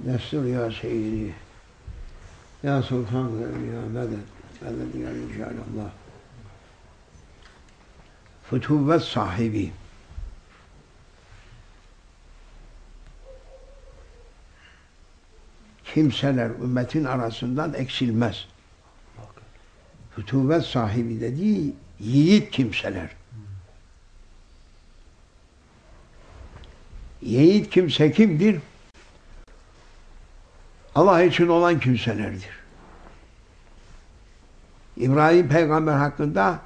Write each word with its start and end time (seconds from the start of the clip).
Destur 0.00 0.44
ya 0.44 0.70
seyyidi. 0.70 1.34
Ya 2.62 2.82
sultan 2.82 3.30
ya 3.72 3.80
medet. 3.92 4.18
Medet 4.60 4.94
ya 4.94 5.10
Ricalallah. 5.10 5.90
Fütüvvet 8.50 9.02
sahibi. 9.02 9.72
Kimseler 15.84 16.50
ümmetin 16.50 17.04
arasından 17.04 17.74
eksilmez. 17.74 18.46
Fütüvvet 20.16 20.64
sahibi 20.64 21.20
dediği 21.20 21.74
yiğit 22.00 22.50
kimseler. 22.50 23.10
Yiğit 27.22 27.70
kimse 27.70 28.12
kimdir? 28.12 28.60
Allah 30.94 31.22
için 31.22 31.48
olan 31.48 31.80
kimselerdir. 31.80 32.50
İbrahim 34.96 35.48
peygamber 35.48 35.92
hakkında 35.92 36.60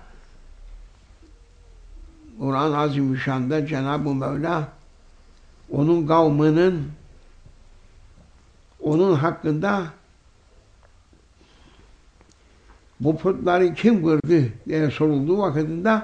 Kur'an-ı 2.39 2.79
Azimüşşan'da 2.79 3.67
Cenab-ı 3.67 4.15
Mevla 4.15 4.69
onun 5.71 6.07
kavminin 6.07 6.93
onun 8.81 9.15
hakkında 9.15 9.85
bu 13.01 13.19
putları 13.19 13.75
kim 13.75 14.05
kırdı 14.05 14.49
diye 14.67 14.91
sorulduğu 14.91 15.39
vakitinde 15.39 16.03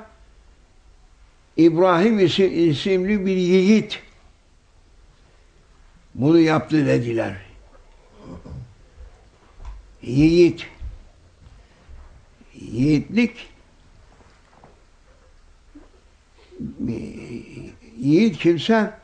İbrahim 1.56 2.18
isimli 2.18 3.26
bir 3.26 3.36
yiğit 3.36 4.02
bunu 6.14 6.38
yaptı 6.38 6.86
dediler. 6.86 7.43
Yiğit. 10.06 10.66
Yiğitlik 12.54 13.54
yiğit 17.98 18.38
kimse 18.38 18.94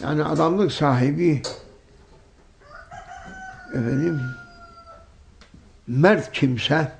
yani 0.00 0.24
adamlık 0.24 0.72
sahibi 0.72 1.42
efendim 3.70 4.20
mert 5.86 6.32
kimse 6.32 6.92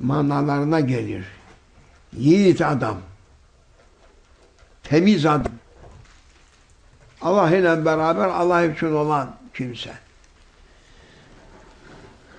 manalarına 0.00 0.80
gelir. 0.80 1.24
Yiğit 2.16 2.60
adam. 2.60 2.98
Temiz 4.82 5.26
adam. 5.26 5.52
Allah 7.22 7.56
ile 7.56 7.84
beraber 7.84 8.28
Allah 8.28 8.64
için 8.64 8.92
olan 8.92 9.36
kimse. 9.54 9.92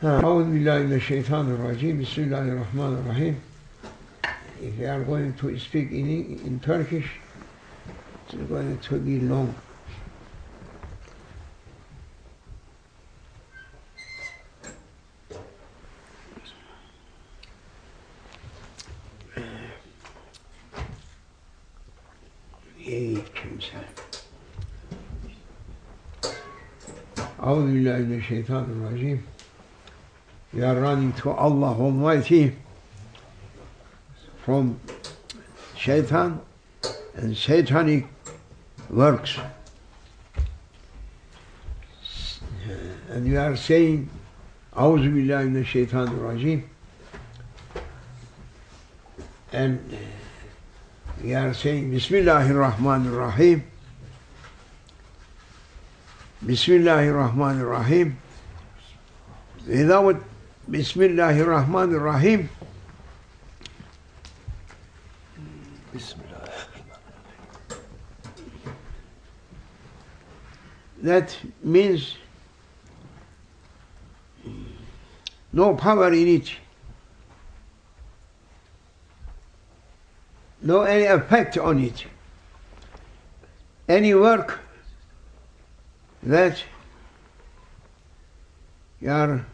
Euzubillahimineşşeytanirracim. 0.03 1.99
Bismillahirrahmanirrahim. 1.99 3.37
If 4.61 4.79
you 4.79 4.89
are 4.89 5.03
going 5.03 5.37
to 5.37 5.59
speak 5.59 5.91
in, 5.91 6.07
in 6.45 6.59
Turkish, 6.59 7.05
it's 8.27 8.49
going 8.49 8.77
to 8.81 8.95
be 8.95 9.21
long. 9.21 9.53
Ey 22.85 23.17
kimse. 23.35 23.77
Euzubillahimineşşeytanirracim. 27.43 29.32
We 30.53 30.61
are 30.61 30.79
running 30.79 31.13
to 31.13 31.31
Allah 31.31 31.75
Almighty 31.79 32.55
from 34.45 34.79
shaitan 35.75 36.39
and 37.15 37.35
satanic 37.35 38.05
works. 38.87 39.39
And 43.09 43.25
we 43.25 43.35
are 43.35 43.55
saying, 43.55 44.09
Auzu 44.75 45.09
billahi 45.09 45.45
mineşşeytanirracim. 45.49 46.63
And 49.53 49.79
we 51.23 51.33
are 51.33 51.53
saying, 51.55 51.91
Bismillahirrahmanirrahim. 51.91 53.63
Bismillahirrahmanirrahim. 56.45 58.17
Without 59.67 60.32
Bismillahirrahmanirrahim, 60.69 62.47
that 71.01 71.37
means 71.61 72.15
no 75.51 75.75
power 75.75 76.13
in 76.13 76.27
it, 76.27 76.51
no 80.61 80.83
any 80.83 81.03
effect 81.05 81.57
on 81.57 81.79
it. 81.79 82.05
Any 83.89 84.13
work 84.13 84.59
that 86.23 86.63
you 89.01 89.11
are 89.11 89.45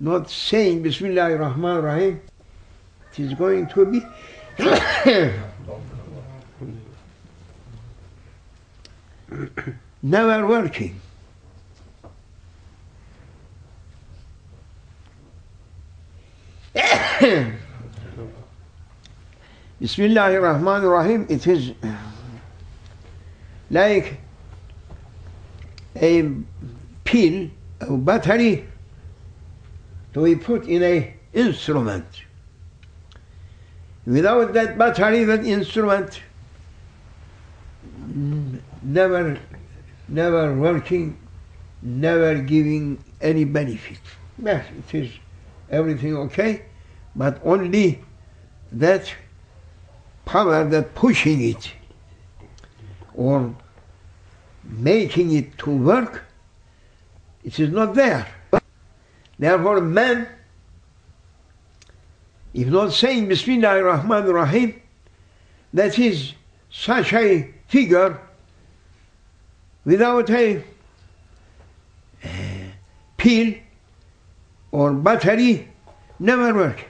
not 0.00 0.30
saying 0.30 0.82
Bismillah 0.82 1.30
ar-Rahman 1.32 1.82
rahim 1.82 2.20
it 3.12 3.20
is 3.20 3.34
going 3.34 3.66
to 3.68 3.86
be 3.86 4.00
never 10.02 10.46
working. 10.46 11.00
Bismillahirrahmanirrahim. 19.80 21.30
It 21.30 21.46
is 21.46 21.72
like 23.70 24.20
a 25.96 26.32
pill, 27.04 27.48
a 27.80 27.96
battery 27.96 28.66
to 30.14 30.24
be 30.24 30.36
put 30.36 30.66
in 30.66 30.82
a 30.82 31.14
instrument. 31.32 32.06
Without 34.06 34.52
that 34.54 34.76
battery, 34.76 35.24
that 35.24 35.44
instrument 35.44 36.20
mm, 38.02 38.60
never, 38.82 39.38
never 40.08 40.54
working, 40.54 41.18
never 41.82 42.38
giving 42.38 43.02
any 43.20 43.44
benefit. 43.44 44.00
Yes, 44.42 44.66
it 44.78 45.04
is 45.04 45.10
everything 45.70 46.16
okay, 46.16 46.64
but 47.14 47.40
only 47.44 48.02
that 48.72 49.12
power 50.24 50.64
that 50.64 50.94
pushing 50.94 51.42
it 51.42 51.72
or 53.14 53.54
making 54.64 55.32
it 55.32 55.58
to 55.58 55.70
work, 55.70 56.24
it 57.44 57.58
is 57.58 57.70
not 57.70 57.94
there. 57.94 58.26
Therefore, 59.40 59.80
man, 59.80 60.28
if 62.52 62.68
not 62.68 62.92
saying 62.92 63.26
Bismillah 63.26 63.68
ar-Rahman 63.68 64.26
ar-Rahim, 64.26 64.82
that 65.72 65.98
is 65.98 66.34
such 66.70 67.14
a 67.14 67.50
figure 67.66 68.20
without 69.86 70.28
a 70.28 70.62
uh, 72.22 72.28
pill 73.16 73.54
or 74.72 74.92
battery 74.92 75.70
never 76.18 76.52
work. 76.52 76.84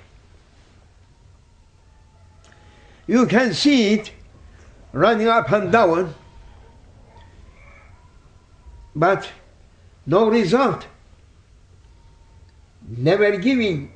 You 3.06 3.26
can 3.26 3.54
see 3.54 3.92
it 3.94 4.10
running 4.92 5.28
up 5.28 5.52
and 5.52 5.70
down, 5.70 6.14
but 8.96 9.28
no 10.04 10.28
result. 10.28 10.89
Never 12.96 13.37
giving 13.37 13.92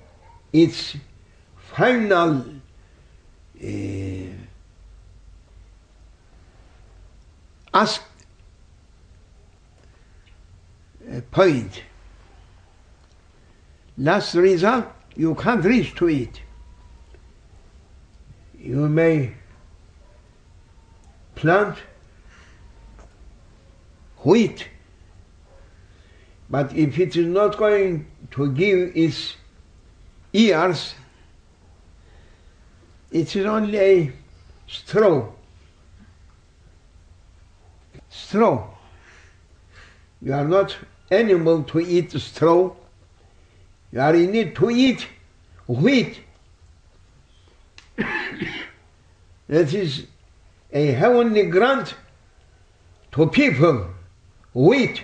its 0.52 0.96
final 1.56 2.44
uh, 3.62 4.26
asked 7.72 8.02
uh, 11.10 11.20
point. 11.32 11.82
Last 13.98 14.34
result, 14.36 14.86
you 15.16 15.34
can't 15.34 15.64
reach 15.64 15.94
to 15.96 16.08
it. 16.08 16.40
You 18.56 18.88
may 18.88 19.34
plant 21.34 21.78
wheat. 24.18 24.68
But 26.54 26.72
if 26.76 27.00
it 27.00 27.16
is 27.16 27.26
not 27.26 27.56
going 27.56 28.06
to 28.30 28.52
give 28.52 28.96
its 28.96 29.34
ears, 30.32 30.94
it 33.10 33.34
is 33.34 33.44
only 33.44 33.76
a 33.76 34.12
straw. 34.68 35.32
Straw. 38.08 38.70
You 40.22 40.34
are 40.34 40.46
not 40.46 40.76
animal 41.10 41.64
to 41.64 41.80
eat 41.80 42.12
straw. 42.20 42.70
You 43.90 44.00
are 44.00 44.14
in 44.14 44.32
it 44.36 44.54
to 44.54 44.70
eat 44.70 45.08
wheat. 45.66 46.20
that 47.96 49.74
is 49.74 50.06
a 50.72 50.86
heavenly 50.86 51.46
grant 51.46 51.96
to 53.10 53.26
people, 53.26 53.88
wheat. 54.52 55.02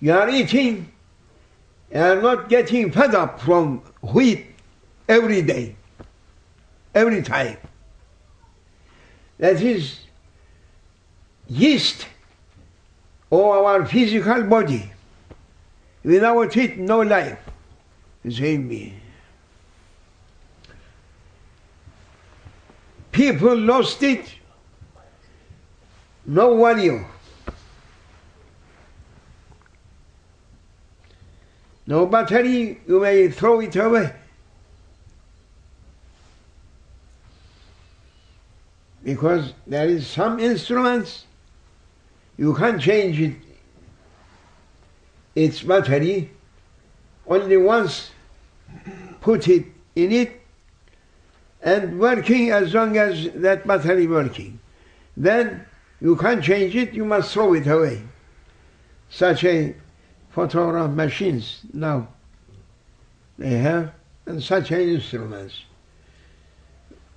You 0.00 0.12
are 0.12 0.28
eating 0.30 0.90
and 1.90 2.22
not 2.22 2.48
getting 2.48 2.90
fed 2.90 3.14
up 3.14 3.40
from 3.40 3.82
wheat 4.00 4.46
every 5.08 5.42
day, 5.42 5.76
every 6.94 7.22
time. 7.22 7.58
That 9.38 9.60
is 9.60 9.98
yeast 11.48 12.06
of 13.30 13.40
our 13.40 13.84
physical 13.84 14.44
body. 14.44 14.90
Without 16.02 16.56
it, 16.56 16.78
no 16.78 17.00
life. 17.02 17.38
Same 18.28 18.68
me. 18.68 18.94
People 23.12 23.56
lost 23.56 24.02
it, 24.02 24.34
no 26.24 26.56
value. 26.56 27.04
No 31.90 32.06
battery, 32.06 32.80
you 32.86 33.00
may 33.00 33.28
throw 33.30 33.58
it 33.58 33.74
away. 33.74 34.12
Because 39.02 39.52
there 39.66 39.88
is 39.88 40.06
some 40.06 40.38
instruments, 40.38 41.24
you 42.38 42.54
can't 42.54 42.80
change 42.80 43.20
it, 43.20 43.34
its 45.34 45.62
battery, 45.62 46.30
only 47.26 47.56
once 47.56 48.12
put 49.20 49.48
it 49.48 49.66
in 49.96 50.12
it 50.12 50.40
and 51.60 51.98
working 51.98 52.52
as 52.52 52.72
long 52.72 52.96
as 52.98 53.30
that 53.34 53.66
battery 53.66 54.06
working. 54.06 54.60
Then 55.16 55.66
you 56.00 56.14
can't 56.14 56.44
change 56.44 56.76
it, 56.76 56.94
you 56.94 57.04
must 57.04 57.32
throw 57.32 57.52
it 57.54 57.66
away. 57.66 58.04
Such 59.08 59.42
a 59.42 59.74
photograph 60.30 60.90
machines 60.90 61.60
now 61.72 62.08
they 63.38 63.56
have 63.56 63.92
and 64.26 64.42
such 64.42 64.70
instruments. 64.70 65.62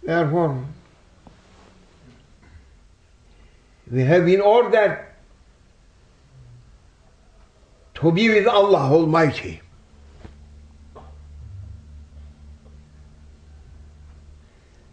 Therefore, 0.02 0.66
we 3.92 4.02
have 4.02 4.26
been 4.26 4.42
ordered 4.42 5.06
to 7.96 8.12
be 8.12 8.30
with 8.30 8.48
Allah 8.48 8.90
Almighty. 8.92 9.62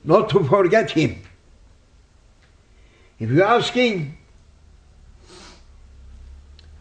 Not 0.02 0.28
to 0.30 0.42
forget 0.44 0.90
Him. 0.90 1.22
If 3.18 3.30
you're 3.30 3.44
asking 3.44 4.16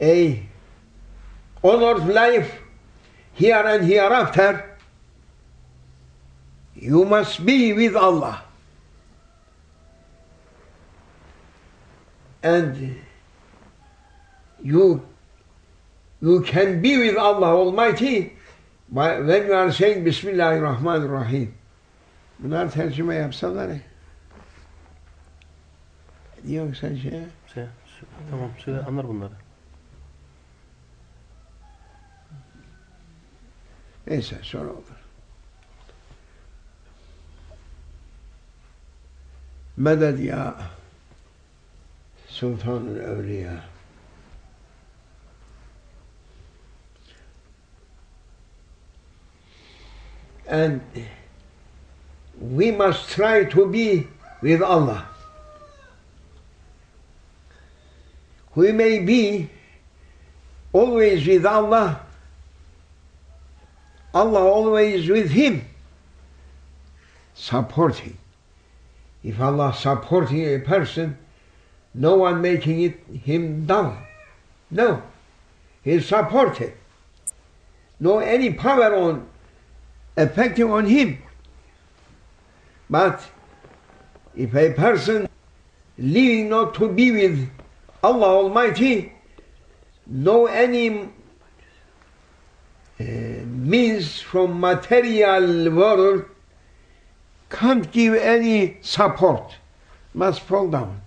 a 0.01 0.48
honored 1.63 2.07
life 2.07 2.59
here 3.33 3.55
and 3.55 3.85
hereafter, 3.85 4.77
you 6.75 7.05
must 7.05 7.45
be 7.45 7.73
with 7.73 7.95
Allah. 7.95 8.43
And 12.41 12.95
you, 14.63 15.05
you 16.21 16.41
can 16.41 16.81
be 16.81 16.97
with 16.97 17.17
Allah 17.17 17.55
Almighty 17.55 18.33
when 18.89 19.27
you 19.27 19.53
are 19.53 19.71
saying 19.71 20.05
Bismillahirrahmanirrahim. 20.05 21.53
Bunlar 22.39 22.71
tercüme 22.71 23.15
yapsalar. 23.15 23.71
Sen 26.45 26.73
şey. 26.73 26.95
Şey, 27.53 27.65
tamam 28.31 28.49
söyle 28.57 28.79
anlar 28.87 29.07
bunları. 29.07 29.33
Neyse 34.09 34.35
sonra 34.41 34.69
olur. 34.69 34.99
Meded 39.77 40.19
ya 40.19 40.55
Sultanul 42.27 42.97
Evliya. 42.97 43.61
And 50.47 50.81
we 52.41 52.71
must 52.71 53.09
try 53.09 53.43
to 53.45 53.73
be 53.73 54.07
with 54.41 54.61
Allah. 54.61 55.05
We 58.55 58.71
may 58.71 58.99
be 58.99 59.49
always 60.73 61.27
with 61.27 61.45
Allah 61.45 62.08
Allah 64.13 64.41
always 64.41 65.07
with 65.07 65.31
him, 65.31 65.65
supporting. 67.33 68.17
If 69.23 69.39
Allah 69.39 69.73
supporting 69.73 70.43
a 70.45 70.59
person, 70.59 71.17
no 71.93 72.15
one 72.15 72.41
making 72.41 72.81
it 72.81 72.99
him 73.23 73.65
down. 73.65 74.03
No, 74.71 75.01
he's 75.83 76.05
supported. 76.07 76.73
No 77.99 78.19
any 78.19 78.53
power 78.53 78.95
on 78.95 79.27
affecting 80.15 80.71
on 80.71 80.85
him. 80.85 81.21
But 82.89 83.21
if 84.35 84.55
a 84.55 84.73
person 84.73 85.27
living 85.97 86.49
not 86.49 86.73
to 86.75 86.89
be 86.89 87.11
with 87.11 87.49
Allah 88.01 88.27
Almighty, 88.27 89.11
no 90.07 90.45
any 90.47 91.09
means 93.69 94.19
from 94.19 94.59
material 94.59 95.71
world 95.71 96.25
can't 97.49 97.91
give 97.91 98.15
any 98.15 98.77
support, 98.81 99.55
must 100.13 100.41
fall 100.41 100.67
down. 100.69 101.01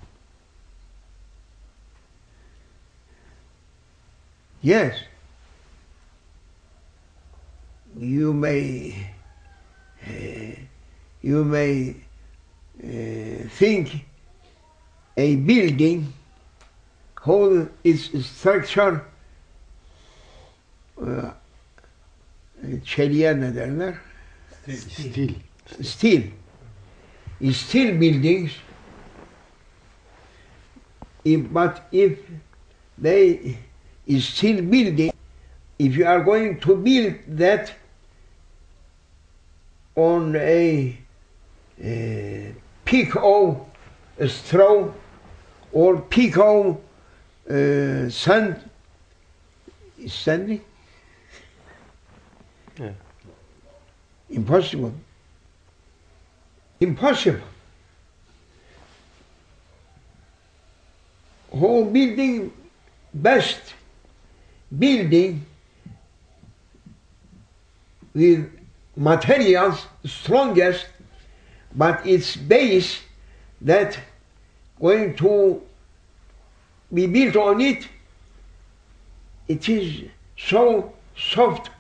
Yes, 4.61 4.95
you 7.99 8.33
may, 8.33 9.09
uh, 10.07 10.55
you 11.21 11.45
may 11.45 11.97
uh, 12.83 13.49
think 13.49 14.07
a 15.17 15.37
building, 15.37 16.13
whole 17.19 17.69
its 17.83 18.27
structure, 18.27 19.05
uh, 21.05 21.31
çeliğe 22.85 23.41
ne 23.41 23.55
derler? 23.55 23.95
Stil. 25.83 26.23
Steel 27.53 28.01
buildings. 28.01 28.53
If, 31.25 31.55
but 31.55 31.83
if 31.93 32.19
they 32.99 33.57
is 34.07 34.25
still 34.25 34.61
building, 34.73 35.13
if 35.79 35.97
you 35.97 36.07
are 36.07 36.21
going 36.21 36.61
to 36.61 36.77
build 36.77 37.15
that 37.39 37.73
on 39.97 40.37
a, 40.37 40.97
a 41.83 42.55
peak 42.85 43.17
of 43.17 43.57
straw 44.27 44.89
or 45.73 46.01
peak 46.03 46.37
of 46.39 46.77
uh, 47.51 48.09
sand, 48.09 48.57
sandy, 50.09 50.61
Yeah. 52.79 52.93
Impossible. 54.31 54.93
Impossible. 56.81 57.41
Whole 61.51 61.85
building, 61.85 62.53
best 63.13 63.75
building 64.79 65.45
with 68.15 68.51
materials 68.97 69.87
strongest, 70.05 70.87
but 71.75 72.07
its 72.07 72.37
base 72.37 73.01
that 73.61 73.99
going 74.81 75.15
to 75.17 75.63
be 76.93 77.07
built 77.07 77.37
on 77.37 77.61
it, 77.61 77.89
it 79.49 79.69
is 79.69 80.09
so 80.37 80.93
soft, 81.17 81.71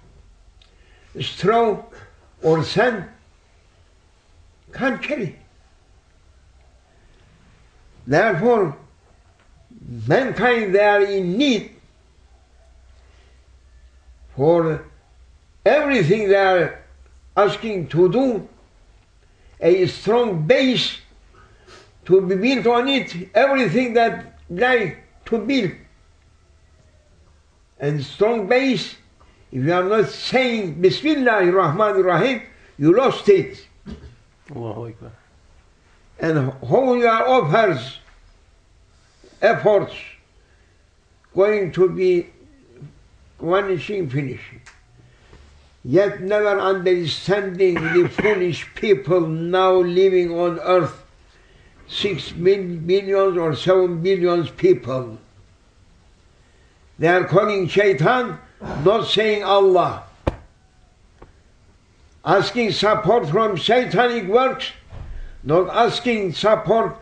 straw 1.21 1.83
or 2.43 2.65
sand 2.65 3.05
can't 4.73 5.03
carry. 5.03 5.37
Therefore, 8.07 8.77
mankind 10.09 10.75
they 10.75 10.81
are 10.81 11.05
in 11.05 11.37
need 11.37 11.71
for 14.35 14.85
everything 15.65 16.29
they 16.29 16.37
are 16.37 16.83
asking 17.37 17.89
to 17.89 18.11
do, 18.11 18.49
a 19.61 19.87
strong 19.87 20.47
base 20.47 20.99
to 22.05 22.21
be 22.21 22.35
built 22.35 22.67
on 22.67 22.89
it, 22.89 23.29
everything 23.35 23.95
that 23.95 24.39
like 24.51 24.99
to 25.27 25.39
build. 25.39 25.71
And 27.79 28.03
strong 28.05 28.49
base, 28.49 28.97
you 29.53 29.73
are 29.73 29.85
not 29.85 30.09
saying 30.09 30.81
Bismillah 30.81 31.45
Rahman 31.53 32.03
Rahim, 32.03 32.43
you 32.79 32.97
lost 32.97 33.29
it. 33.29 33.67
Allahu 34.51 34.91
Ekber. 34.93 35.13
And 36.19 36.53
how 36.67 36.95
you 36.95 37.07
are 37.07 37.29
offers 37.29 37.99
efforts 39.43 39.95
going 41.35 41.73
to 41.73 41.89
be 41.91 42.29
vanishing, 43.41 44.09
finishing. 44.09 44.63
Yet 45.85 46.23
never 46.23 46.59
understanding 46.61 47.75
the 47.75 48.09
foolish 48.09 48.67
people 48.75 49.21
now 49.21 49.75
living 49.75 50.31
on 50.31 50.61
earth, 50.61 51.05
six 51.89 52.33
mil- 52.35 52.77
billions 52.79 53.37
or 53.37 53.57
seven 53.57 54.01
billions 54.01 54.49
people. 54.51 55.19
They 56.99 57.09
are 57.09 57.25
calling 57.25 57.67
shaitan, 57.67 58.39
not 58.85 59.09
saying 59.09 59.43
Allah. 59.43 60.05
Asking 62.25 62.71
support 62.71 63.29
from 63.29 63.59
satanic 63.59 64.29
works, 64.29 64.71
not 65.43 65.69
asking 65.71 66.35
support 66.35 66.97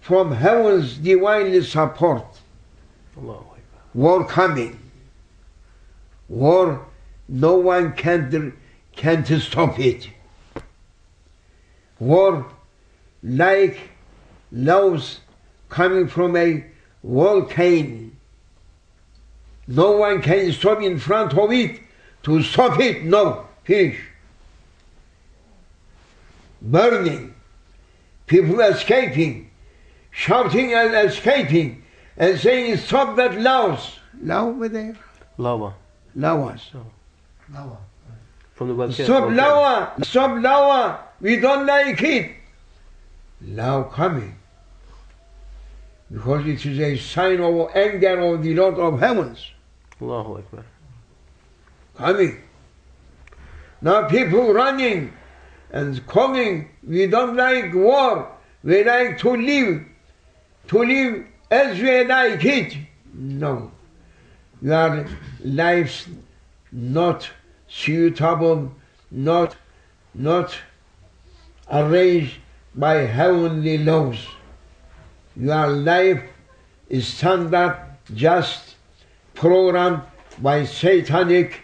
from 0.00 0.32
heaven's 0.32 0.96
divinely 0.96 1.62
support. 1.62 2.24
War 3.92 4.26
coming. 4.26 4.78
War, 6.28 6.86
no 7.28 7.56
one 7.56 7.92
can 7.92 8.56
can't 8.96 9.26
stop 9.26 9.78
it. 9.78 10.08
War, 11.98 12.46
like 13.22 13.90
loves 14.50 15.20
coming 15.68 16.08
from 16.08 16.36
a 16.36 16.64
volcano. 17.02 18.10
No 19.66 19.92
one 19.92 20.20
can 20.20 20.52
stop 20.52 20.82
in 20.82 20.98
front 20.98 21.36
of 21.36 21.52
it 21.52 21.80
to 22.24 22.42
stop 22.42 22.78
it. 22.80 23.04
No, 23.04 23.46
finish. 23.64 23.98
Burning, 26.60 27.34
people 28.26 28.60
escaping, 28.60 29.50
shouting 30.10 30.74
and 30.74 30.94
escaping, 30.94 31.82
and 32.16 32.38
saying, 32.38 32.76
Stop 32.78 33.16
that 33.16 33.40
louse. 33.40 33.98
Love 34.22 34.56
over 34.56 34.68
there. 34.68 34.96
Lava. 35.38 35.74
Lawas. 36.16 36.60
Lava. 37.52 37.76
From 38.54 38.68
the 38.68 38.74
volcano. 38.74 39.04
Stop 39.04 39.24
volcano. 39.24 39.42
lava! 39.42 40.04
Stop 40.04 40.42
lava! 40.42 41.00
We 41.20 41.36
don't 41.36 41.66
like 41.66 42.02
it! 42.02 42.36
Love 43.42 43.92
coming. 43.92 44.36
Because 46.10 46.46
it 46.46 46.64
is 46.64 46.78
a 46.78 46.96
sign 46.96 47.40
of 47.40 47.70
anger 47.74 48.20
of 48.20 48.42
the 48.42 48.54
Lord 48.54 48.78
of 48.78 49.00
heavens 49.00 49.53
Allahu 50.04 50.42
Ekber. 50.42 50.64
coming. 51.96 52.36
Now 53.80 54.08
people 54.08 54.52
running 54.52 55.12
and 55.70 56.06
calling, 56.06 56.68
we 56.86 57.06
don't 57.06 57.36
like 57.36 57.74
war, 57.74 58.30
we 58.62 58.84
like 58.84 59.18
to 59.18 59.30
live, 59.30 59.82
to 60.68 60.78
live 60.78 61.26
as 61.50 61.78
we 61.80 62.04
like 62.04 62.44
it. 62.44 62.76
No. 63.12 63.70
Your 64.62 65.06
lives 65.42 66.08
not 66.72 67.28
suitable, 67.68 68.72
not, 69.10 69.56
not 70.14 70.56
arranged 71.70 72.36
by 72.74 72.94
heavenly 72.94 73.78
laws. 73.78 74.18
Your 75.36 75.66
life 75.66 76.22
is 76.88 77.06
standard 77.06 77.76
just 78.14 78.73
programmed 79.34 80.02
by 80.38 80.64
satanic 80.64 81.60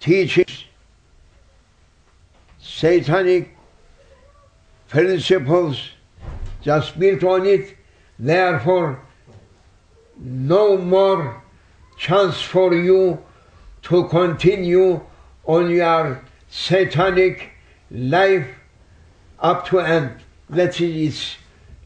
teachings, 0.00 0.64
satanic 2.58 3.56
principles 4.88 5.90
just 6.62 6.98
built 6.98 7.24
on 7.24 7.46
it. 7.46 7.76
Therefore, 8.18 9.00
no 10.16 10.76
more 10.76 11.42
chance 11.96 12.40
for 12.40 12.74
you 12.74 13.22
to 13.82 14.08
continue 14.08 15.00
on 15.44 15.70
your 15.70 16.24
satanic 16.48 17.50
life 17.90 18.46
up 19.38 19.66
to 19.66 19.80
end. 19.80 20.20
That 20.50 20.80
is 20.80 21.14
its 21.14 21.36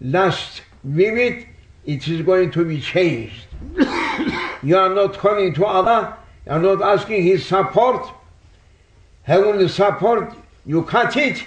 last 0.01 0.63
limit. 0.85 1.47
It 1.85 2.07
is 2.09 2.23
going 2.23 2.51
to 2.53 2.65
be 2.65 2.81
changed. 2.81 3.47
you 4.63 4.77
are 4.77 4.95
not 4.95 5.19
coming 5.19 5.53
to 5.55 5.65
Allah. 5.65 6.17
You 6.47 6.53
are 6.53 6.61
not 6.61 6.83
asking 6.83 7.25
His 7.25 7.45
support. 7.45 8.09
Heavenly 9.25 9.69
support. 9.69 10.35
You 10.65 10.83
cut 10.85 11.17
it. 11.17 11.45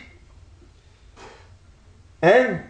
And 2.21 2.61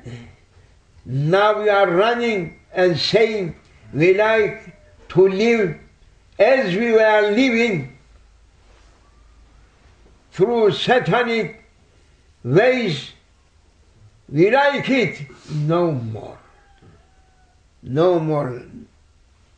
now 1.06 1.62
we 1.62 1.70
are 1.70 1.90
running 1.90 2.60
and 2.74 2.98
saying 3.00 3.56
we 3.94 4.14
like 4.16 4.76
to 5.10 5.28
live 5.28 5.78
as 6.38 6.76
we 6.76 6.92
were 6.92 7.32
living 7.32 7.98
through 10.32 10.72
satanic 10.72 11.64
ways. 12.44 13.12
We 14.28 14.52
like 14.52 14.90
it 14.90 15.26
no 15.50 15.92
more. 15.92 16.38
No 17.88 18.20
more, 18.20 18.64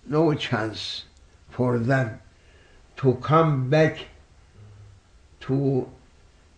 no 0.06 0.34
chance 0.34 1.06
for 1.50 1.80
them 1.80 2.20
to 2.98 3.14
come 3.16 3.70
back 3.70 4.00
to 5.40 5.90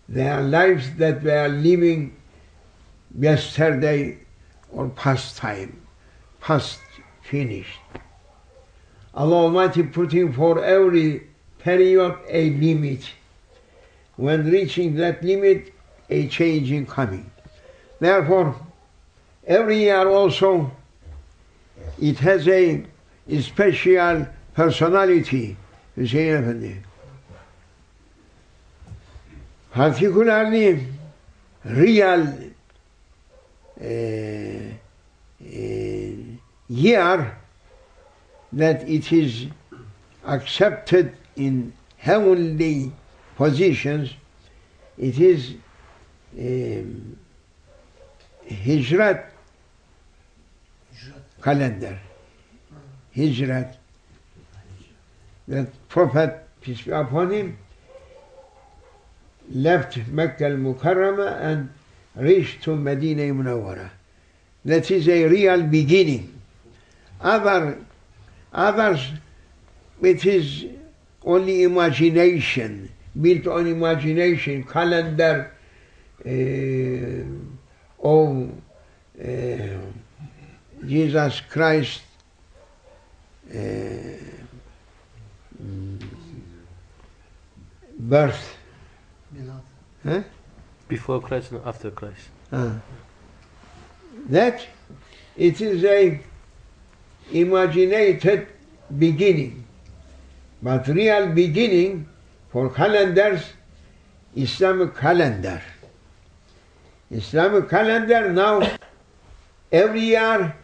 their 0.08 0.42
lives 0.42 0.96
that 0.96 1.24
they 1.24 1.38
are 1.38 1.48
living 1.48 2.16
yesterday 3.16 4.18
or 4.72 4.90
past 4.90 5.38
time, 5.38 5.80
past 6.42 6.80
finished. 7.22 7.80
Allah 9.14 9.36
Almighty 9.36 9.84
putting 9.84 10.34
for 10.34 10.64
every 10.64 11.28
period 11.60 12.18
a 12.28 12.50
limit. 12.50 13.12
When 14.16 14.50
reaching 14.50 14.96
that 14.96 15.24
limit, 15.24 15.72
a 16.10 16.28
change 16.30 16.72
in 16.72 16.88
coming. 16.88 17.30
Therefore, 18.00 18.56
every 19.46 19.82
year 19.82 20.10
also 20.10 20.72
it 22.02 22.18
has 22.20 22.48
a 22.48 22.86
special 23.42 24.28
personality, 24.54 25.58
Hüseyin 25.98 26.42
Efendi. 26.42 26.78
Particularly 29.72 30.88
real 31.64 32.28
uh, 33.80 33.84
uh, 33.84 33.86
year 36.68 37.38
that 38.54 38.90
it 38.90 39.12
is 39.12 39.48
accepted 40.26 41.16
in 41.36 41.74
heavenly 41.98 42.92
positions, 43.36 44.14
it 44.98 45.20
is 45.20 45.54
um, 46.38 47.18
Hijrat 48.50 49.26
calendar. 51.42 52.00
Hijrat. 53.16 53.76
That 55.48 55.90
Prophet, 55.90 56.48
peace 56.62 56.82
be 56.82 56.92
upon 56.92 57.32
him, 57.32 57.58
left 59.52 59.98
Mecca 60.08 60.46
al-Mukarramah 60.46 61.42
and 61.42 61.70
reached 62.16 62.64
to 62.64 62.76
Medina 62.76 63.24
Munawwara. 63.24 63.90
That 64.66 64.92
is 64.92 65.08
a 65.10 65.26
real 65.26 65.64
beginning. 65.64 66.40
Other, 67.22 67.80
others, 68.54 69.08
it 70.02 70.26
is 70.26 70.66
only 71.26 71.64
imagination, 71.64 72.92
built 73.20 73.48
on 73.48 73.68
imagination, 73.68 74.64
calendar, 74.64 75.52
uh, 76.26 76.30
of 78.02 78.52
uh, 79.22 79.99
Jesus 80.86 81.42
Christ 81.42 82.02
uh, 83.54 83.58
birth. 87.98 88.56
Huh? 90.04 90.24
Before 90.88 91.22
Christ 91.22 91.52
and 91.52 91.62
after 91.66 91.92
Christ. 91.92 92.30
Uh, 92.52 92.74
that 94.30 94.66
it 95.36 95.62
is 95.62 95.84
a 95.84 96.20
imaginated 97.32 98.48
beginning, 98.98 99.66
but 100.62 100.88
real 100.88 101.28
beginning 101.28 102.08
for 102.52 102.70
calendars, 102.70 103.44
Islamic 104.36 104.96
calendar. 104.96 105.62
Islamic 107.12 107.70
calendar 107.70 108.32
now 108.32 108.62
every 109.72 110.02
year 110.02 110.56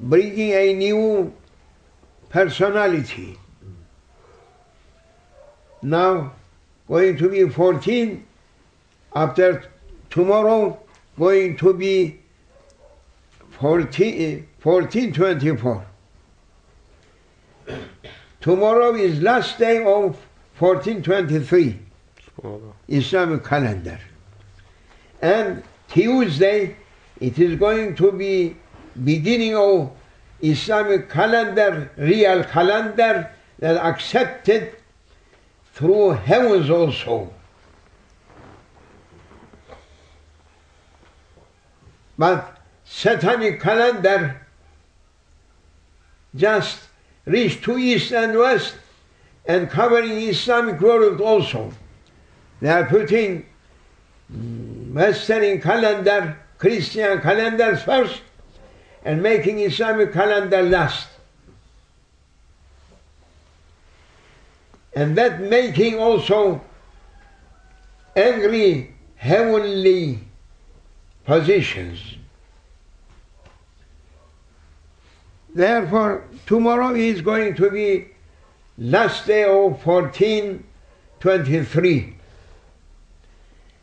bringing 0.00 0.52
a 0.52 0.74
new 0.74 1.32
personality. 2.28 3.38
Now 5.82 6.32
going 6.86 7.16
to 7.18 7.28
be 7.28 7.48
14, 7.48 8.26
after 9.14 9.64
tomorrow 10.10 10.78
going 11.18 11.56
to 11.58 11.74
be 11.74 12.20
14, 13.50 14.48
1424. 14.62 15.86
Tomorrow 18.40 18.94
is 18.94 19.20
last 19.20 19.58
day 19.58 19.78
of 19.78 20.16
1423 20.58 21.78
Islamic 22.88 23.44
calendar. 23.44 23.98
And 25.20 25.62
Tuesday 25.88 26.76
it 27.20 27.38
is 27.38 27.58
going 27.58 27.96
to 27.96 28.12
be 28.12 28.56
beginning 29.04 29.56
of 29.56 29.90
Islamic 30.40 31.10
calendar, 31.10 31.90
real 31.96 32.44
calendar 32.44 33.30
that 33.58 33.76
accepted 33.76 34.76
through 35.72 36.10
heavens 36.10 36.70
also. 36.70 37.32
But 42.16 42.58
satanic 42.84 43.60
calendar 43.60 44.46
just 46.34 46.80
reached 47.24 47.62
to 47.64 47.78
east 47.78 48.12
and 48.12 48.36
west 48.36 48.74
and 49.46 49.70
covering 49.70 50.12
Islamic 50.12 50.80
world 50.80 51.20
also. 51.20 51.72
They 52.60 52.68
are 52.68 52.86
putting 52.86 53.46
mm, 54.32 54.92
Western 54.92 55.60
calendar, 55.60 56.36
Christian 56.58 57.20
calendars 57.20 57.82
first 57.82 58.20
and 59.04 59.22
making 59.22 59.60
Islamic 59.60 60.12
calendar 60.12 60.62
last. 60.62 61.08
And 64.94 65.16
that 65.16 65.40
making 65.40 65.98
also 65.98 66.60
angry 68.16 68.94
heavenly 69.16 70.20
positions. 71.24 72.16
Therefore, 75.54 76.24
tomorrow 76.46 76.94
is 76.94 77.20
going 77.20 77.54
to 77.56 77.70
be 77.70 78.06
last 78.76 79.26
day 79.26 79.44
of 79.44 79.84
1423. 79.84 82.14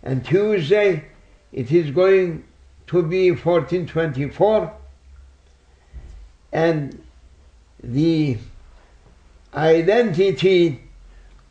And 0.04 0.26
Tuesday 0.26 1.06
it 1.52 1.72
is 1.72 1.90
going 1.92 2.44
to 2.88 3.02
be 3.02 3.32
1424. 3.32 4.72
And 6.56 7.04
the 7.84 8.38
identity 9.54 10.80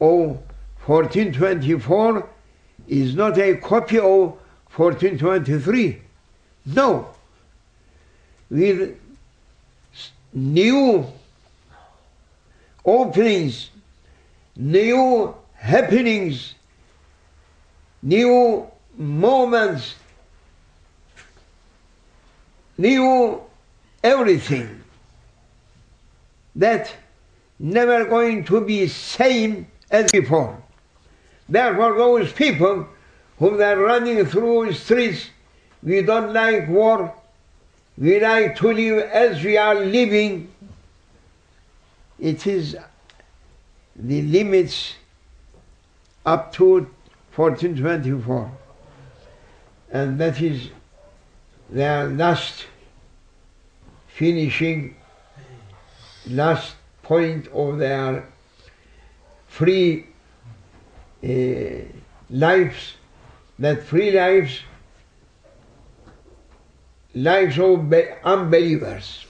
of 0.01 0.39
1424 0.87 2.27
is 2.89 3.15
not 3.15 3.37
a 3.39 3.57
copy 3.57 3.99
of 3.99 4.39
1423. 4.75 6.01
No. 6.65 7.09
With 8.49 8.99
new 10.33 11.07
openings, 12.83 13.69
new 14.57 15.35
happenings, 15.53 16.55
new 18.03 18.67
moments, 18.97 19.97
new 22.79 23.43
everything 24.03 24.84
that 26.57 26.95
never 27.59 28.05
going 28.05 28.45
to 28.45 28.61
be 28.61 28.87
same 28.89 29.67
as 29.91 30.11
before. 30.11 30.61
Therefore, 31.49 31.97
those 31.97 32.33
people 32.33 32.89
whom 33.39 33.59
they're 33.59 33.79
running 33.79 34.25
through 34.27 34.73
streets, 34.73 35.29
we 35.83 36.03
don't 36.03 36.33
like 36.33 36.69
war, 36.69 37.15
we 37.97 38.19
like 38.19 38.57
to 38.57 38.73
live 38.73 39.09
as 39.11 39.43
we 39.45 39.57
are 39.57 39.75
living. 39.75 40.51
It 42.19 42.47
is 42.47 42.77
the 43.97 44.23
limits 44.23 44.95
up 46.25 46.53
to 46.55 46.91
1424. 47.35 48.51
And 49.93 50.21
that 50.21 50.41
is 50.41 50.71
their 51.71 52.09
last 52.09 52.67
finishing, 54.09 54.97
last 56.29 56.75
point 57.03 57.47
of 57.49 57.79
their 57.79 58.27
free 59.47 60.07
uh, 61.23 61.29
lives, 62.31 62.95
that 63.59 63.83
free 63.83 64.11
lives, 64.11 64.61
lives 67.15 67.59
of 67.59 67.89
be- 67.89 68.09
unbelievers. 68.25 69.27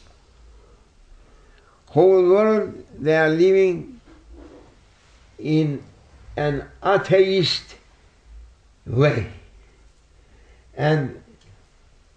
Whole 1.90 2.28
world 2.28 2.84
they 2.98 3.16
are 3.16 3.28
living 3.28 4.00
in 5.38 5.82
an 6.36 6.64
atheist 6.84 7.76
way. 8.86 9.30
And 10.76 11.22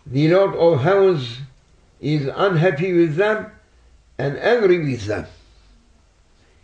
the 0.05 0.29
Lord 0.29 0.55
of 0.55 0.81
heavens 0.81 1.37
is 2.01 2.27
unhappy 2.33 2.93
with 2.93 3.15
them 3.15 3.51
and 4.17 4.37
angry 4.37 4.79
with 4.79 5.05
them. 5.05 5.25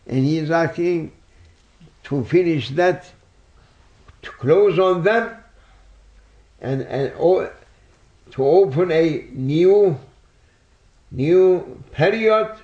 And 0.08 0.26
he 0.26 0.38
is 0.38 0.52
asking 0.52 1.12
to 2.04 2.24
finish 2.26 2.70
that, 2.72 3.12
to 4.22 4.32
close 4.32 4.80
on 4.80 5.04
them, 5.04 5.36
and, 6.62 6.82
and 6.82 7.13
o- 7.20 7.50
to 8.32 8.46
open 8.46 8.92
a 8.92 9.26
new, 9.32 9.98
new 11.12 11.84
period 11.92 12.56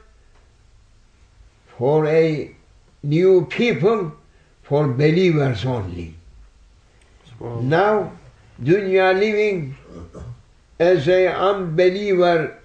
for 1.77 2.05
a 2.07 2.55
new 3.03 3.45
people, 3.45 4.11
for 4.63 4.87
believers 4.87 5.65
only. 5.65 6.15
Now, 7.39 8.11
dunya 8.61 9.17
living 9.17 9.77
as 10.79 11.07
a 11.07 11.27
unbeliever 11.27 12.58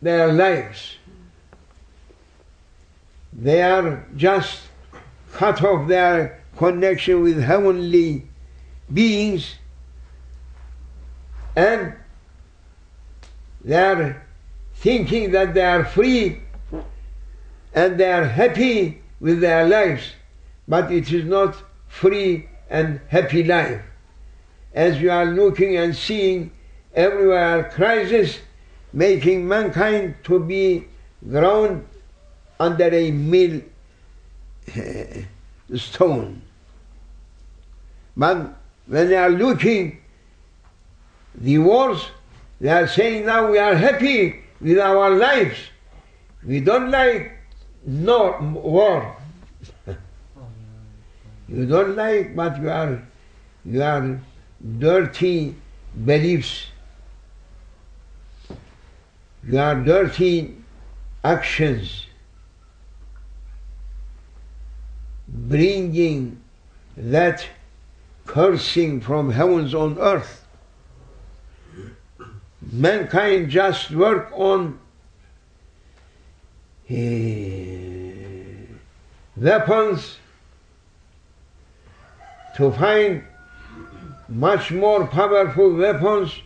their 0.00 0.32
lives. 0.32 0.96
They 3.32 3.62
are 3.62 4.06
just 4.16 4.60
cut 5.32 5.62
off 5.62 5.88
their 5.88 6.42
connection 6.56 7.22
with 7.22 7.40
heavenly 7.42 8.26
beings 8.92 9.54
and 11.54 11.94
they 13.64 13.76
are 13.76 14.22
thinking 14.76 15.32
that 15.32 15.54
they 15.54 15.64
are 15.64 15.84
free 15.84 16.40
and 17.74 17.98
they 17.98 18.10
are 18.10 18.24
happy 18.24 19.02
with 19.20 19.40
their 19.40 19.66
lives, 19.66 20.12
but 20.66 20.92
it 20.92 21.12
is 21.12 21.24
not 21.24 21.56
free 21.88 22.48
and 22.70 23.00
happy 23.08 23.42
life. 23.42 23.82
As 24.72 25.00
you 25.00 25.10
are 25.10 25.26
looking 25.26 25.76
and 25.76 25.94
seeing 25.96 26.52
everywhere 26.94 27.70
crisis, 27.74 28.38
making 28.92 29.46
mankind 29.46 30.14
to 30.24 30.38
be 30.38 30.86
ground 31.28 31.86
under 32.60 32.88
a 32.88 33.10
mill 33.10 33.60
eh, 34.74 35.22
stone. 35.74 36.42
But 38.16 38.54
when 38.86 39.08
they 39.08 39.16
are 39.16 39.30
looking 39.30 39.98
the 41.34 41.58
wars, 41.58 42.06
they 42.60 42.68
are 42.68 42.88
saying 42.88 43.26
now 43.26 43.50
we 43.50 43.58
are 43.58 43.74
happy 43.74 44.40
with 44.60 44.78
our 44.78 45.10
lives. 45.10 45.58
We 46.44 46.60
don't 46.60 46.90
like 46.90 47.32
no 47.86 48.38
war. 48.54 49.16
you 51.48 51.66
don't 51.66 51.94
like, 51.96 52.34
but 52.34 52.60
you 52.60 52.70
are 52.70 53.02
you 53.64 53.82
are 53.82 54.20
dirty 54.78 55.54
beliefs, 56.04 56.66
your 59.48 59.82
dirty 59.82 60.54
actions, 61.24 62.06
bringing 65.26 66.40
that 66.96 67.46
cursing 68.26 69.00
from 69.00 69.30
heavens 69.30 69.74
on 69.74 69.98
earth. 69.98 70.46
Mankind 72.70 73.48
just 73.48 73.90
work 73.90 74.30
on 74.34 74.78
uh, 76.90 76.94
weapons 79.34 80.18
to 82.56 82.70
find 82.72 83.24
much 84.28 84.70
more 84.70 85.06
powerful 85.06 85.74
weapons 85.74 86.38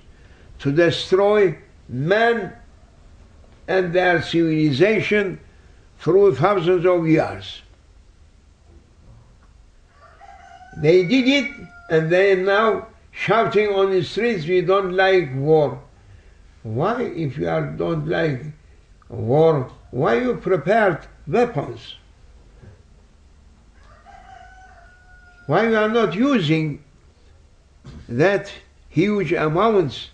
to 0.60 0.70
destroy 0.70 1.58
man 1.88 2.52
and 3.68 3.92
their 3.92 4.22
civilization 4.22 5.40
through 5.98 6.34
thousands 6.34 6.84
of 6.84 7.06
years. 7.06 7.62
They 10.78 11.04
did 11.04 11.28
it 11.28 11.50
and 11.90 12.10
they 12.10 12.32
are 12.32 12.44
now 12.44 12.88
shouting 13.12 13.68
on 13.68 13.90
the 13.90 14.02
streets, 14.02 14.46
we 14.46 14.62
don't 14.62 14.94
like 14.94 15.30
war. 15.34 15.80
Why, 16.62 17.02
if 17.02 17.36
you 17.36 17.48
are, 17.48 17.66
don't 17.66 18.08
like 18.08 18.44
war, 19.08 19.70
why 19.90 20.20
you 20.20 20.36
prepared 20.36 21.06
weapons? 21.26 21.96
Why 25.46 25.68
you 25.68 25.76
are 25.76 25.88
not 25.88 26.14
using 26.14 26.82
that 28.08 28.52
huge 28.88 29.32
amounts 29.32 30.10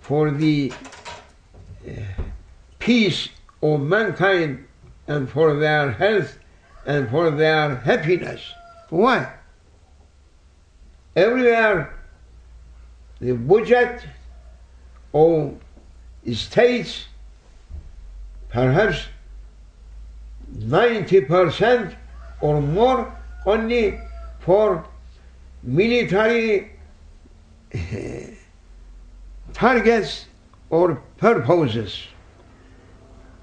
for 0.00 0.30
the 0.30 0.72
uh, 1.86 2.19
peace 2.80 3.28
of 3.62 3.80
mankind 3.80 4.66
and 5.06 5.30
for 5.30 5.54
their 5.54 5.92
health 5.92 6.38
and 6.84 7.08
for 7.08 7.30
their 7.30 7.76
happiness? 7.76 8.52
Why? 8.88 9.32
Everywhere 11.14 11.94
the 13.20 13.32
budget 13.32 14.02
of 15.14 15.54
states 16.32 17.06
perhaps 18.48 19.06
90% 20.58 21.94
or 22.40 22.60
more 22.60 23.16
only 23.46 24.00
for 24.40 24.84
military 25.62 26.72
eh, 27.72 28.26
targets 29.52 30.26
or 30.70 30.96
purposes 31.18 32.06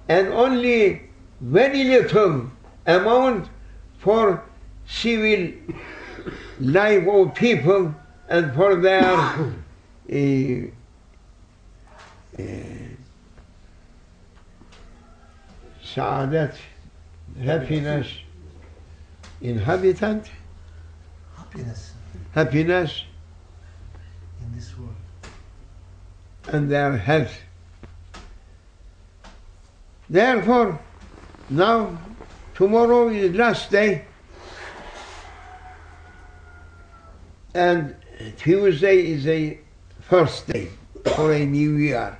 and 0.09 0.27
only 0.29 1.01
very 1.41 1.83
little 1.83 2.49
amount 2.85 3.49
for 3.99 4.43
civil 4.87 5.51
life 6.59 7.07
of 7.07 7.35
people 7.35 7.93
and 8.29 8.53
for 8.55 8.75
their 8.75 9.03
uh, 9.03 9.43
uh, 12.39 12.47
saadat, 15.83 16.55
happiness, 17.43 18.07
inhabitant, 19.41 20.29
Happiness 21.35 21.93
happiness, 22.33 23.03
in 24.41 24.55
this 24.55 24.77
world. 24.77 24.93
and 26.49 26.69
their 26.69 26.95
health. 26.95 27.33
Therefore, 30.09 30.79
now, 31.49 31.97
tomorrow 32.55 33.09
is 33.09 33.35
last 33.35 33.69
day, 33.69 34.05
and 37.53 37.95
Tuesday 38.37 39.11
is 39.11 39.27
a 39.27 39.59
first 40.01 40.47
day 40.47 40.69
for 41.15 41.33
a 41.33 41.45
new 41.45 41.75
year. 41.75 42.17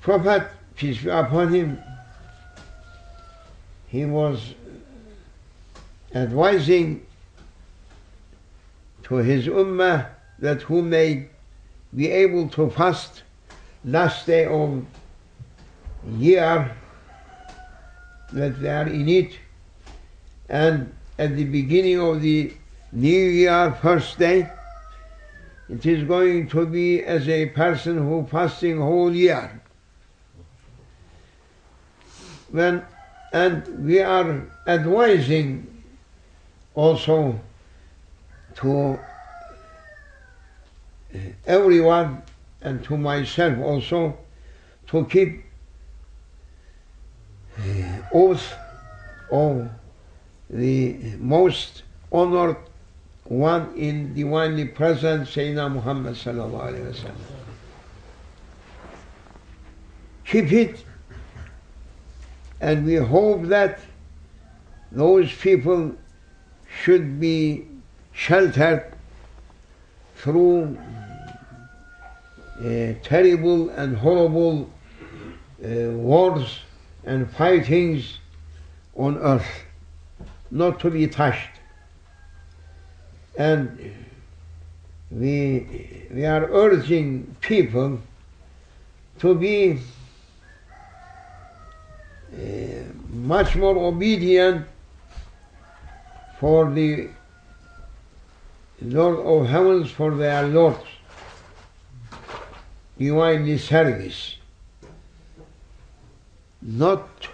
Prophet, 0.00 0.48
peace 0.76 1.02
be 1.02 1.10
upon 1.10 1.52
him, 1.52 1.82
he 3.88 4.04
was 4.04 4.54
advising 6.14 7.04
to 9.04 9.16
his 9.16 9.46
ummah 9.46 10.06
that 10.38 10.62
who 10.62 10.82
may 10.82 11.26
be 11.94 12.10
able 12.10 12.48
to 12.50 12.70
fast 12.70 13.22
last 13.84 14.26
day 14.26 14.46
of 14.46 14.84
year 16.12 16.76
that 18.32 18.60
they 18.60 18.68
are 18.68 18.88
in 18.88 19.08
it. 19.08 19.38
And 20.48 20.94
at 21.18 21.36
the 21.36 21.44
beginning 21.44 22.00
of 22.00 22.20
the 22.20 22.52
new 22.92 23.08
year 23.08 23.76
first 23.80 24.18
day 24.18 24.50
it 25.68 25.86
is 25.86 26.04
going 26.06 26.48
to 26.48 26.66
be 26.66 27.02
as 27.02 27.28
a 27.28 27.46
person 27.46 27.96
who 27.96 28.26
fasting 28.30 28.78
whole 28.78 29.14
year. 29.14 29.60
When 32.50 32.84
and 33.32 33.66
we 33.84 34.00
are 34.00 34.46
advising 34.66 35.82
also 36.74 37.40
to 38.56 38.98
everyone 41.46 42.22
and 42.60 42.84
to 42.84 42.96
myself 42.96 43.58
also 43.58 44.16
to 44.88 45.04
keep 45.06 45.43
oath 48.12 48.52
of 49.30 49.70
the 50.50 51.16
most 51.18 51.82
honored 52.12 52.56
one 53.24 53.74
in 53.76 54.14
divinely 54.14 54.66
present 54.66 55.26
Sayyidina 55.26 55.72
Muhammad 55.72 56.14
sallallahu 56.14 56.72
alaihi 56.72 56.92
wasallam. 56.92 57.14
Keep 60.26 60.52
it, 60.52 60.84
and 62.60 62.84
we 62.84 62.96
hope 62.96 63.44
that 63.44 63.80
those 64.92 65.32
people 65.32 65.94
should 66.82 67.18
be 67.20 67.66
sheltered 68.12 68.92
through 70.16 70.76
uh, 72.60 72.94
terrible 73.02 73.70
and 73.70 73.96
horrible 73.96 74.70
uh, 75.64 75.90
wars 75.90 76.60
and 77.06 77.30
five 77.30 77.66
things 77.66 78.18
on 78.96 79.18
earth, 79.18 79.64
not 80.50 80.80
to 80.80 80.90
be 80.90 81.06
touched. 81.06 81.50
And 83.36 83.94
we, 85.10 86.06
we 86.10 86.24
are 86.24 86.44
urging 86.50 87.36
people 87.40 88.00
to 89.18 89.34
be 89.34 89.80
uh, 92.32 92.38
much 93.10 93.56
more 93.56 93.76
obedient 93.76 94.66
for 96.38 96.70
the 96.70 97.08
Lord 98.82 99.18
of 99.20 99.48
heavens 99.48 99.90
for 99.90 100.14
their 100.14 100.46
Lord, 100.46 100.76
divinely 102.98 103.56
service, 103.58 104.36
not 106.64 107.28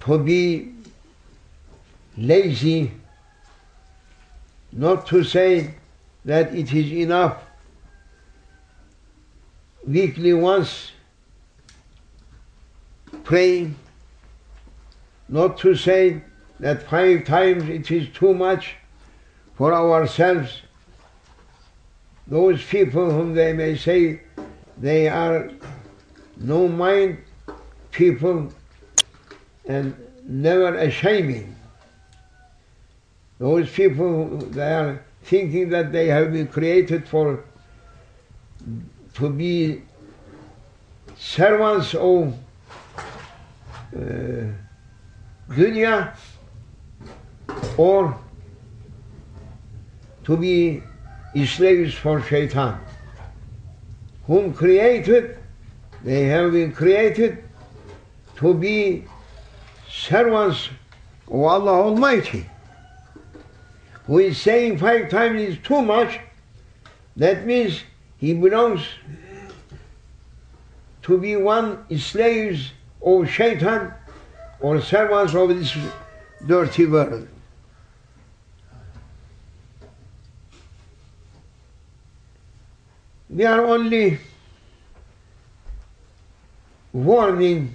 to 0.00 0.18
be 0.18 0.72
lazy, 2.16 2.90
not 4.72 5.06
to 5.06 5.22
say 5.22 5.74
that 6.24 6.54
it 6.54 6.72
is 6.72 6.90
enough 6.92 7.42
weekly 9.86 10.32
once 10.32 10.92
praying, 13.22 13.76
not 15.28 15.58
to 15.58 15.74
say 15.74 16.22
that 16.58 16.82
five 16.88 17.24
times 17.24 17.68
it 17.68 17.90
is 17.90 18.08
too 18.14 18.32
much 18.32 18.76
for 19.56 19.74
ourselves. 19.74 20.62
Those 22.26 22.62
people 22.64 23.10
whom 23.10 23.34
they 23.34 23.52
may 23.52 23.76
say 23.76 24.22
they 24.78 25.08
are 25.08 25.50
no 26.38 26.68
mind 26.68 27.18
people 27.90 28.52
and 29.66 29.94
never 30.24 30.76
ashaming. 30.76 31.54
Those 33.38 33.70
people, 33.70 34.36
they 34.36 34.72
are 34.72 35.04
thinking 35.22 35.68
that 35.70 35.92
they 35.92 36.08
have 36.08 36.32
been 36.32 36.48
created 36.48 37.06
for 37.08 37.44
to 39.14 39.30
be 39.30 39.82
servants 41.16 41.94
of 41.94 42.34
uh, 43.96 44.44
dunya 45.48 46.14
or 47.76 48.18
to 50.24 50.36
be 50.36 50.82
slaves 51.46 51.94
for 51.94 52.20
shaitan. 52.22 52.78
Whom 54.26 54.52
created, 54.52 55.37
they 56.02 56.24
have 56.24 56.52
been 56.52 56.72
created 56.72 57.44
to 58.36 58.54
be 58.54 59.04
servants 59.90 60.68
of 61.26 61.40
Allah 61.40 61.72
Almighty. 61.72 62.48
Who 64.06 64.18
is 64.18 64.40
saying 64.40 64.78
five 64.78 65.10
times 65.10 65.42
is 65.42 65.58
too 65.58 65.82
much, 65.82 66.18
that 67.16 67.44
means 67.46 67.82
he 68.16 68.32
belongs 68.32 68.86
to 71.02 71.18
be 71.18 71.36
one 71.36 71.84
slaves 71.98 72.72
of 73.02 73.28
shaitan 73.28 73.92
or 74.60 74.80
servants 74.80 75.34
of 75.34 75.48
this 75.48 75.76
dirty 76.46 76.86
world. 76.86 77.28
We 83.28 83.44
are 83.44 83.60
only 83.60 84.18
warning. 87.04 87.74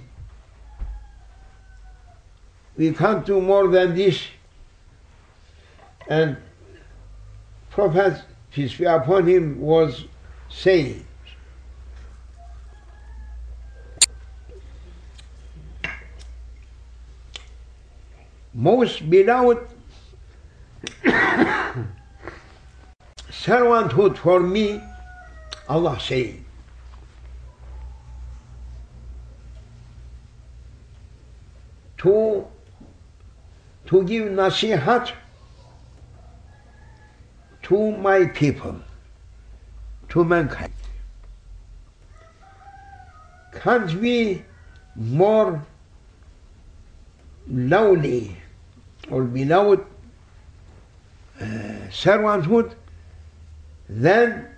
We 2.76 2.92
can't 2.92 3.24
do 3.24 3.40
more 3.40 3.68
than 3.68 3.94
this. 3.94 4.20
And 6.08 6.36
Prophet, 7.70 8.22
peace 8.50 8.76
be 8.76 8.84
upon 8.84 9.26
him, 9.26 9.60
was 9.60 10.04
saying, 10.48 11.06
most 18.52 19.08
beloved 19.10 19.58
servanthood 23.28 24.16
for 24.16 24.40
me, 24.40 24.80
Allah 25.68 25.98
saying, 26.00 26.43
to 32.04 32.46
to 33.86 34.02
give 34.04 34.28
nasihat 34.28 35.12
to 37.62 37.92
my 37.96 38.26
people, 38.26 38.76
to 40.10 40.24
mankind. 40.24 40.72
Can't 43.52 44.00
be 44.00 44.42
more 44.94 45.64
lovely 47.48 48.36
or 49.10 49.24
beloved 49.24 49.80
uh, 51.40 51.44
servanthood 51.90 52.74
than 53.88 54.48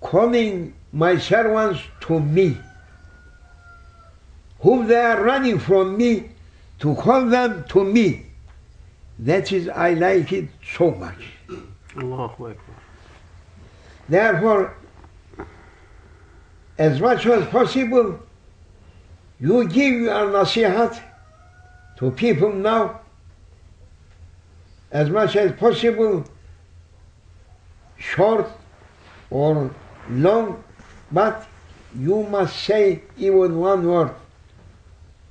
calling 0.00 0.74
my 0.92 1.16
servants 1.16 1.80
to 2.00 2.20
me, 2.20 2.56
whom 4.60 4.86
they 4.86 5.00
are 5.00 5.22
running 5.22 5.58
from 5.58 5.96
me, 5.96 6.30
to 6.80 6.94
call 6.94 7.26
them 7.26 7.64
to 7.68 7.84
me. 7.84 8.26
That 9.18 9.50
is, 9.52 9.68
I 9.68 9.94
like 9.94 10.32
it 10.32 10.48
so 10.76 10.92
much. 10.92 11.18
Allahu 11.96 12.50
Akbar. 12.50 12.56
Therefore, 14.08 14.74
as 16.78 17.00
much 17.00 17.26
as 17.26 17.46
possible, 17.48 18.20
you 19.40 19.68
give 19.68 19.94
your 20.00 20.30
nasihat 20.30 21.00
to 21.98 22.10
people 22.12 22.52
now, 22.52 23.00
as 24.90 25.10
much 25.10 25.36
as 25.36 25.52
possible, 25.52 26.24
short 27.98 28.46
or 29.30 29.70
long, 30.10 30.62
but 31.10 31.46
you 31.98 32.22
must 32.24 32.56
say 32.64 33.02
even 33.16 33.58
one 33.58 33.86
word. 33.86 34.14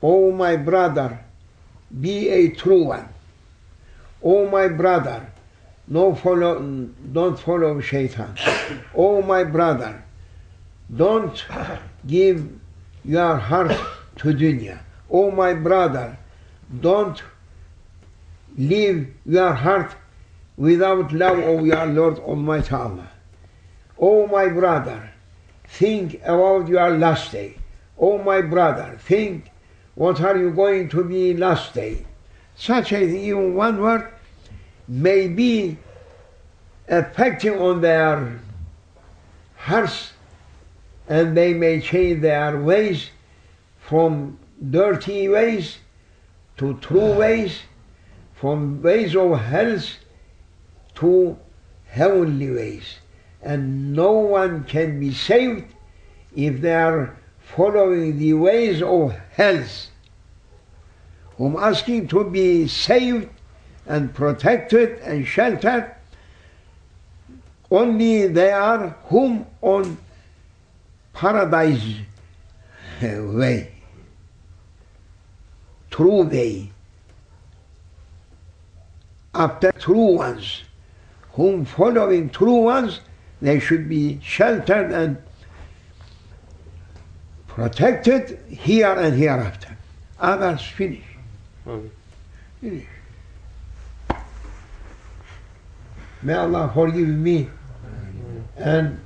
Oh, 0.02 0.32
my 0.32 0.56
brother, 0.56 1.20
be 2.02 2.30
a 2.30 2.50
true 2.50 2.84
one. 2.84 3.10
Oh, 4.24 4.48
my 4.50 4.68
brother, 4.68 5.28
no 5.88 6.14
follow, 6.16 6.60
don't 7.12 7.40
follow 7.40 7.80
shaitan. 7.80 8.36
oh, 8.96 9.22
my 9.22 9.44
brother, 9.44 10.04
don't 10.96 11.46
give 12.06 12.48
your 13.04 13.38
heart 13.38 13.72
to 14.18 14.34
dunya. 14.34 14.80
Oh, 15.10 15.32
my 15.32 15.54
brother, 15.54 16.18
don't 16.82 17.22
leave 18.58 19.14
your 19.26 19.54
heart 19.54 19.96
without 20.58 21.14
love 21.14 21.40
of 21.40 21.66
your 21.66 21.86
Lord 21.86 22.20
Almighty 22.20 22.74
Allah. 22.76 23.10
Oh, 24.00 24.28
my 24.28 24.50
brother, 24.50 25.10
think 25.66 26.22
about 26.24 26.68
your 26.68 26.92
last 26.92 27.32
day. 27.32 27.56
Oh, 27.98 28.18
my 28.18 28.42
brother, 28.42 28.98
think 29.02 29.50
what 29.98 30.22
are 30.22 30.38
you 30.38 30.52
going 30.52 30.88
to 30.88 31.04
be 31.04 31.34
last 31.34 31.74
day. 31.74 32.06
Such 32.56 32.94
a 32.94 33.00
thing, 33.00 33.16
even 33.16 33.56
one 33.56 33.82
word, 33.82 34.08
may 34.88 35.28
be 35.28 35.80
affecting 36.88 37.60
on 37.60 37.82
their 37.82 38.40
hearts 39.56 40.12
and 41.10 41.36
they 41.36 41.56
may 41.56 41.82
change 41.82 42.22
their 42.22 42.62
ways 42.62 43.10
from 43.80 44.38
dirty 44.70 45.30
ways 45.30 45.80
to 46.58 46.76
true 46.76 47.14
ways, 47.14 47.62
from 48.36 48.84
ways 48.84 49.16
of 49.16 49.40
health 49.40 49.96
to 50.94 51.36
heavenly 51.88 52.52
ways. 52.52 53.00
And 53.42 53.94
no 53.94 54.12
one 54.12 54.64
can 54.66 55.00
be 55.00 55.12
saved 55.12 55.74
if 56.36 56.62
they 56.62 56.76
are 56.76 57.18
following 57.56 58.18
the 58.18 58.34
ways 58.34 58.82
of 58.82 59.16
health. 59.32 59.88
Whom 61.38 61.56
asking 61.56 62.08
to 62.10 62.24
be 62.24 62.68
saved 62.68 63.30
and 63.86 64.14
protected 64.14 65.00
and 65.00 65.26
sheltered, 65.26 65.94
only 67.70 68.28
they 68.28 68.52
are 68.52 68.96
whom 69.06 69.46
on 69.62 69.98
paradise 71.14 71.96
way, 73.02 73.72
true 75.92 76.24
way, 76.24 76.72
after 79.34 79.72
true 79.74 80.16
ones, 80.18 80.64
whom 81.34 81.66
following 81.66 82.30
true 82.30 82.62
ones, 82.64 83.02
they 83.42 83.60
should 83.60 83.88
be 83.88 84.20
sheltered 84.24 84.92
and 84.92 85.18
protected 87.58 88.38
here 88.48 88.94
and 88.94 89.18
hereafter. 89.18 89.76
Others 90.20 90.62
finish. 90.62 91.02
Amen. 91.66 91.90
Finish. 92.62 92.86
May 96.22 96.36
Allah 96.36 96.70
forgive 96.72 97.08
me 97.08 97.50
and 98.58 99.00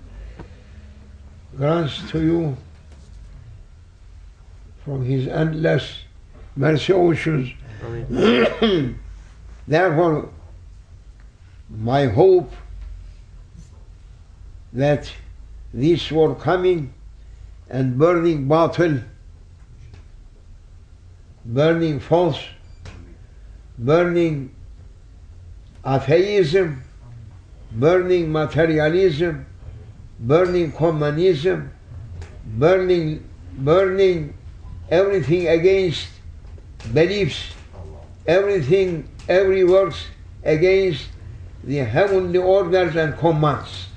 grants 1.56 2.04
to 2.12 2.22
you 2.22 2.58
from 4.84 5.06
His 5.06 5.30
endless 5.30 6.00
mercy 6.58 6.92
oceans. 6.92 7.54
Therefore, 9.68 10.30
my 11.70 12.06
hope 12.08 12.52
that 14.74 15.10
this 15.74 16.12
war 16.12 16.36
coming 16.36 16.94
and 17.71 17.97
burning 17.97 18.49
battle, 18.49 18.99
burning 21.45 22.01
false, 22.01 22.43
burning 23.77 24.53
atheism, 25.86 26.84
burning 27.71 28.29
materialism, 28.29 29.45
burning 30.19 30.71
communism, 30.73 31.71
burning, 32.45 33.23
burning 33.57 34.34
everything 34.89 35.47
against 35.47 36.10
beliefs, 36.93 37.53
everything, 38.27 39.07
every 39.29 39.63
works 39.63 40.07
against 40.43 41.07
the 41.63 41.77
heavenly 41.77 42.39
orders 42.39 42.97
and 42.97 43.17
commands. 43.17 43.88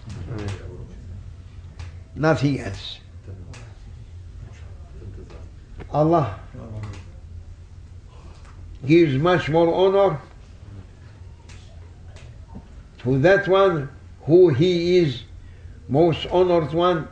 Nothing 2.14 2.60
else. 2.60 3.00
Allah 5.94 6.34
gives 8.84 9.14
much 9.16 9.48
more 9.48 9.72
honor 9.72 10.20
to 12.98 13.18
that 13.20 13.46
one 13.46 13.88
who 14.24 14.48
he 14.48 14.98
is 14.98 15.22
most 15.88 16.26
honored 16.26 16.72
one 16.72 17.06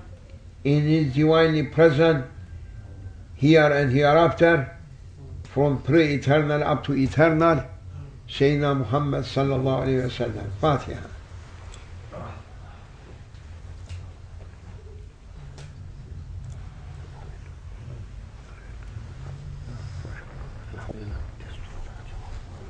in 0.64 0.82
his 0.82 1.14
divinely 1.14 1.62
present 1.62 2.26
here 3.36 3.70
and 3.72 3.92
hereafter 3.92 4.76
from 5.44 5.80
pre-eternal 5.82 6.64
up 6.64 6.82
to 6.84 6.94
eternal 6.94 7.64
Sayyidina 8.28 8.78
Muhammad 8.78 9.24
sallallahu 9.24 9.86
alayhi 9.86 10.02
wa 10.02 10.26
sallam. 10.26 10.50
Fatiha. 10.60 11.11